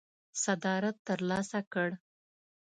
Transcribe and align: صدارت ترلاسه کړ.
صدارت 0.43 0.95
ترلاسه 1.07 1.59
کړ. 1.73 1.89